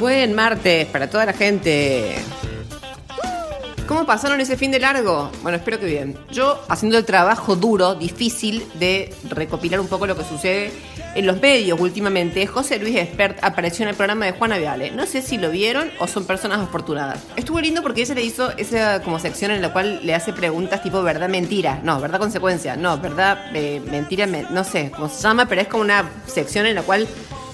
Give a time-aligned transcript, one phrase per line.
[0.00, 2.14] Buen martes para toda la gente.
[3.86, 5.30] ¿Cómo pasaron ese fin de largo?
[5.42, 6.16] Bueno, espero que bien.
[6.30, 10.72] Yo haciendo el trabajo duro, difícil de recopilar un poco lo que sucede
[11.14, 14.90] en los medios últimamente, José Luis Espert apareció en el programa de Juana Viale.
[14.90, 17.20] No sé si lo vieron o son personas afortunadas.
[17.36, 20.82] Estuvo lindo porque ella le hizo esa como sección en la cual le hace preguntas
[20.82, 21.80] tipo verdad, mentira.
[21.82, 22.74] No, verdad, consecuencia.
[22.74, 26.76] No, verdad, eh, mentira, no sé cómo se llama, pero es como una sección en
[26.76, 27.06] la cual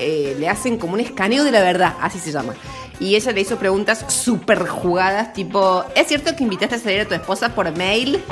[0.00, 2.54] eh, le hacen como un escaneo de la verdad, así se llama
[3.00, 7.08] y ella le hizo preguntas súper jugadas, tipo, ¿es cierto que invitaste a salir a
[7.08, 8.22] tu esposa por mail?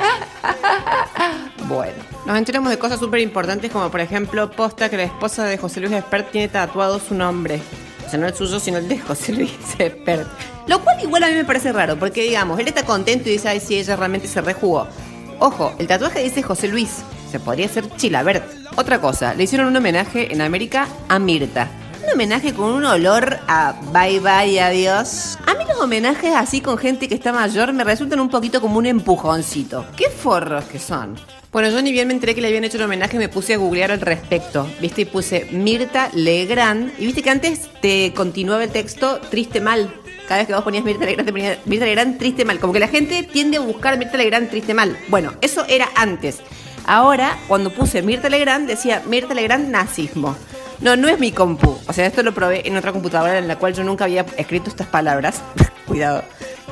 [1.67, 5.57] bueno, nos enteramos de cosas súper importantes como por ejemplo, posta que la esposa de
[5.57, 7.59] José Luis Espert tiene tatuado su nombre.
[8.05, 10.27] O sea, no el suyo, sino el de José Luis Espert.
[10.67, 13.49] Lo cual igual a mí me parece raro, porque digamos, él está contento y dice,
[13.49, 14.87] ay, sí, ella realmente se rejugó.
[15.39, 16.97] Ojo, el tatuaje dice José Luis.
[17.31, 18.58] Se podría ser Chilabert.
[18.79, 21.69] Otra cosa, le hicieron un homenaje en América a Mirta
[22.01, 25.37] un homenaje con un olor a bye bye, adiós.
[25.45, 28.77] A mí los homenajes así con gente que está mayor me resultan un poquito como
[28.77, 29.85] un empujoncito.
[29.97, 31.19] ¿Qué forros que son?
[31.51, 33.57] Bueno, yo ni bien me enteré que le habían hecho un homenaje, me puse a
[33.57, 34.65] googlear al respecto.
[34.79, 35.01] ¿Viste?
[35.01, 36.93] Y puse Mirta Legrand.
[36.97, 39.93] Y viste que antes te continuaba el texto triste mal.
[40.25, 42.59] Cada vez que vos ponías Mirta Legrand, te ponías Mirta Legrand triste mal.
[42.59, 44.97] Como que la gente tiende a buscar Mirta Legrand triste mal.
[45.09, 46.39] Bueno, eso era antes.
[46.89, 50.35] Ahora, cuando puse Mirta Legrand, decía Mirta Legrand nazismo.
[50.79, 51.77] No, no es mi compu.
[51.87, 54.71] O sea, esto lo probé en otra computadora en la cual yo nunca había escrito
[54.71, 55.43] estas palabras.
[55.85, 56.23] Cuidado.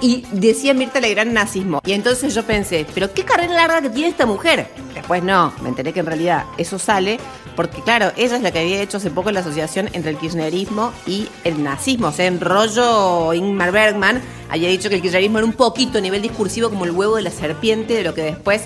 [0.01, 1.81] Y decía Mirta Legrand nazismo.
[1.85, 4.71] Y entonces yo pensé, pero qué carrera larga que tiene esta mujer.
[4.95, 7.19] Después no, me enteré que en realidad eso sale
[7.55, 10.93] porque, claro, ella es la que había hecho hace poco la asociación entre el kirchnerismo
[11.05, 12.07] y el nazismo.
[12.07, 16.01] O sea, en rollo Ingmar Bergman había dicho que el kirchnerismo era un poquito a
[16.01, 18.63] nivel discursivo como el huevo de la serpiente de lo que después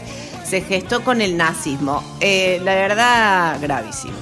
[0.52, 2.04] se gestó con el nazismo.
[2.20, 4.18] Eh, la verdad, gravísimo.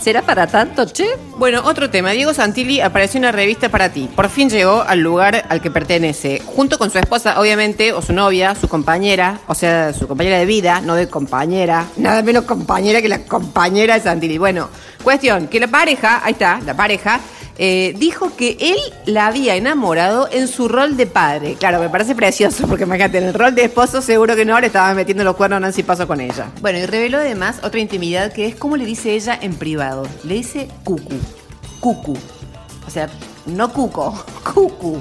[0.00, 1.04] ¿Será para tanto, che?
[1.36, 2.12] Bueno, otro tema.
[2.12, 4.08] Diego Santilli apareció en una revista para ti.
[4.16, 6.40] Por fin llegó al lugar al que pertenece.
[6.46, 10.46] Junto con su esposa, obviamente, o su novia, su compañera, o sea, su compañera de
[10.46, 11.84] vida, no de compañera.
[11.98, 14.38] Nada menos compañera que la compañera de Santilli.
[14.38, 14.70] Bueno,
[15.02, 17.20] cuestión, que la pareja, ahí está, la pareja,
[17.56, 21.54] eh, dijo que él la había enamorado en su rol de padre.
[21.54, 24.66] Claro, me parece precioso, porque imagínate, en el rol de esposo seguro que no le
[24.68, 26.50] estaba metiendo los cuernos a Nancy Paso con ella.
[26.60, 30.06] Bueno, y reveló además otra intimidad que es como le dice ella en privado.
[30.24, 31.16] Le dice cucu.
[31.80, 32.16] Cucu.
[32.86, 33.08] O sea,
[33.46, 35.00] no cuco, cucu.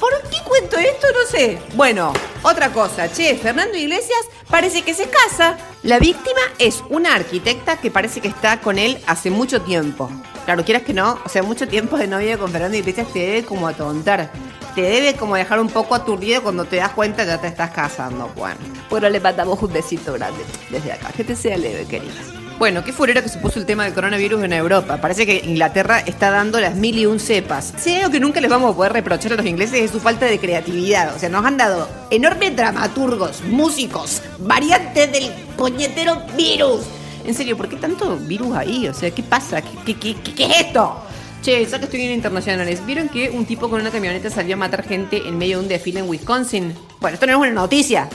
[0.00, 1.06] ¿Por qué cuento esto?
[1.12, 1.58] No sé.
[1.74, 3.12] Bueno, otra cosa.
[3.12, 4.18] Che, Fernando Iglesias
[4.50, 5.56] parece que se casa.
[5.84, 10.10] La víctima es una arquitecta que parece que está con él hace mucho tiempo.
[10.44, 13.44] Claro, quieras que no, o sea, mucho tiempo de novia con Fernando Iglesias te debe
[13.44, 14.30] como atontar.
[14.74, 18.30] Te debe como dejar un poco aturdido cuando te das cuenta ya te estás casando,
[18.34, 18.56] Bueno,
[18.88, 21.10] bueno le mandamos un besito grande desde acá.
[21.12, 22.42] Que te sea leve, queridas.
[22.58, 24.98] Bueno, qué furera que se puso el tema del coronavirus en Europa.
[25.00, 27.74] Parece que Inglaterra está dando las mil y un cepas.
[27.76, 30.26] Si algo que nunca les vamos a poder reprochar a los ingleses es su falta
[30.26, 31.14] de creatividad.
[31.14, 36.86] O sea, nos han dado enormes dramaturgos, músicos, variantes del puñetero virus
[37.24, 38.88] en serio, ¿por qué tanto virus ahí?
[38.88, 39.62] O sea, ¿qué pasa?
[39.62, 40.96] ¿Qué, qué, es esto?
[41.42, 44.58] Che, ya que estoy en internacionales, ¿vieron que un tipo con una camioneta salió a
[44.58, 46.72] matar gente en medio de un desfile en Wisconsin?
[47.00, 48.08] Bueno, esto no es una noticia.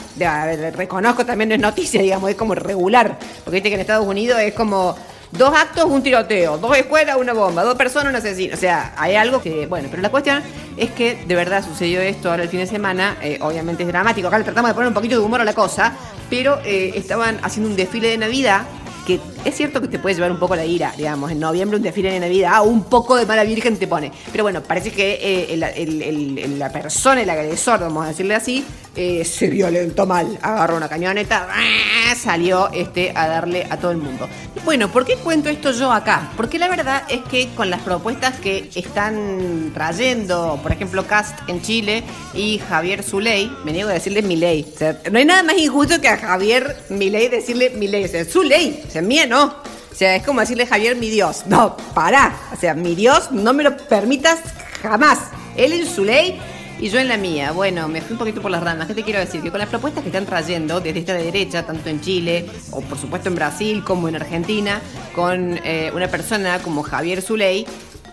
[0.74, 3.20] reconozco también no es noticia, digamos, es como regular.
[3.44, 4.96] Porque viste que en Estados Unidos es como
[5.32, 8.54] dos actos, un tiroteo, dos escuelas, una bomba, dos personas, un asesino.
[8.54, 10.42] O sea, hay algo que, bueno, pero la cuestión
[10.78, 13.18] es que de verdad sucedió esto ahora el fin de semana.
[13.22, 14.28] Eh, obviamente es dramático.
[14.28, 15.94] Acá le tratamos de poner un poquito de humor a la cosa,
[16.30, 18.62] pero eh, estaban haciendo un desfile de Navidad
[19.08, 21.84] que es cierto que te puede llevar un poco la ira, digamos, en noviembre un
[21.84, 24.12] desfile de Navidad, ah, un poco de mala virgen te pone.
[24.34, 28.66] Pero bueno, parece que eh, la persona, el agresor, vamos a decirle así,
[28.98, 30.40] eh, se violentó mal.
[30.42, 32.16] Agarró una camioneta, ¡ah!
[32.16, 34.28] salió este, a darle a todo el mundo.
[34.66, 36.32] Bueno, ¿por qué cuento esto yo acá?
[36.36, 41.62] Porque la verdad es que con las propuestas que están trayendo, por ejemplo, Cast en
[41.62, 42.04] Chile
[42.34, 44.66] y Javier Zuley, me niego a decirle Milei.
[44.82, 48.06] O no hay nada más injusto que a Javier Milei decirle Milei.
[48.06, 49.46] O sea, Zuley mía no.
[49.46, 51.44] O sea, es como decirle Javier, mi Dios.
[51.48, 52.38] No, pará.
[52.54, 54.40] O sea, mi Dios, no me lo permitas
[54.82, 55.20] jamás.
[55.56, 56.40] Él en su ley
[56.80, 57.52] y yo en la mía.
[57.52, 58.88] Bueno, me fui un poquito por las ramas.
[58.88, 59.42] ¿Qué te quiero decir?
[59.42, 62.98] Que con las propuestas que están trayendo desde esta derecha, tanto en Chile, o por
[62.98, 64.82] supuesto en Brasil, como en Argentina,
[65.16, 67.66] con eh, una persona como Javier Zuley,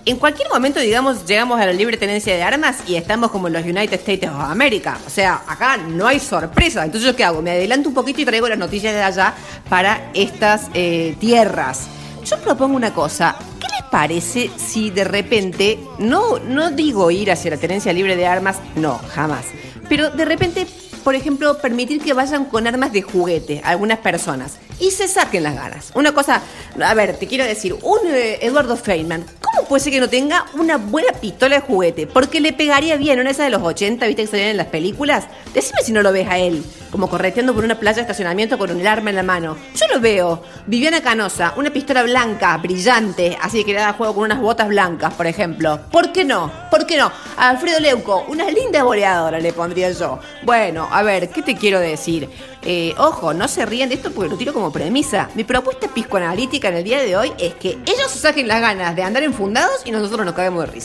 [0.06, 3.54] en cualquier momento, digamos, llegamos a la libre tenencia de armas y estamos como en
[3.54, 4.98] los United States of America.
[5.06, 6.84] O sea, acá no hay sorpresa.
[6.84, 7.40] Entonces, ¿yo qué hago?
[7.40, 9.34] Me adelanto un poquito y traigo las noticias de allá
[9.68, 11.86] para estas eh, tierras.
[12.24, 13.36] Yo propongo una cosa.
[13.60, 18.26] ¿Qué les parece si de repente, no, no digo ir hacia la tenencia libre de
[18.26, 19.46] armas, no, jamás.
[19.88, 20.66] Pero de repente
[21.02, 25.54] por ejemplo, permitir que vayan con armas de juguete algunas personas y se saquen las
[25.54, 25.90] ganas.
[25.94, 26.40] Una cosa,
[26.82, 30.08] a ver, te quiero decir, un eh, Eduardo Feynman, ¿cómo ¿Cómo puede ser que no
[30.08, 32.06] tenga una buena pistola de juguete?
[32.06, 34.66] Porque le pegaría bien, una de esas de los 80, viste que salían en las
[34.68, 35.26] películas.
[35.52, 36.64] Decime si no lo ves a él,
[36.94, 39.56] como correteando por una playa de estacionamiento con un arma en la mano.
[39.74, 40.44] Yo lo veo.
[40.66, 45.12] Viviana Canosa, una pistola blanca, brillante, así que le da juego con unas botas blancas,
[45.14, 45.80] por ejemplo.
[45.90, 46.52] ¿Por qué no?
[46.70, 47.10] ¿Por qué no?
[47.36, 50.20] Alfredo Leuco, una linda boleadora le pondría yo.
[50.44, 52.30] Bueno, a ver, ¿qué te quiero decir?
[52.62, 55.28] Eh, ojo, no se ríen de esto porque lo tiro como premisa.
[55.34, 59.02] Mi propuesta piscoanalítica en el día de hoy es que ellos saquen las ganas de
[59.02, 60.82] andar enfundados y nosotros nos caemos de risa.